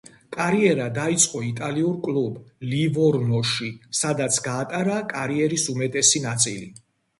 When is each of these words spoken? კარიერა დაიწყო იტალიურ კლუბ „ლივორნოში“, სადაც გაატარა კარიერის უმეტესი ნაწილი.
კარიერა 0.35 0.85
დაიწყო 0.95 1.41
იტალიურ 1.47 1.99
კლუბ 2.07 2.39
„ლივორნოში“, 2.71 3.69
სადაც 4.01 4.41
გაატარა 4.49 4.99
კარიერის 5.15 5.69
უმეტესი 5.77 6.27
ნაწილი. 6.29 6.69